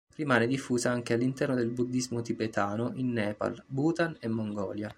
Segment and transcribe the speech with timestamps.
[0.15, 4.89] Rimane diffusa anche all'interno del buddismo tibetano in Nepal, Bhutan e Mongolia.